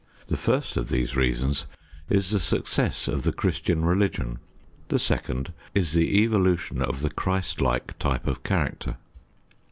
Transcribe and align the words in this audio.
The 0.29 0.35
first 0.35 0.77
of 0.77 0.89
these 0.89 1.15
reasons 1.15 1.67
is, 2.09 2.31
the 2.31 2.39
success 2.39 3.07
of 3.07 3.21
the 3.21 3.31
Christian 3.31 3.85
religion; 3.85 4.39
the 4.89 4.97
second 4.97 5.53
is, 5.75 5.93
the 5.93 6.23
evolution 6.23 6.81
of 6.81 7.01
the 7.01 7.11
Christlike 7.11 7.99
type 7.99 8.25
of 8.25 8.41
character. 8.41 8.97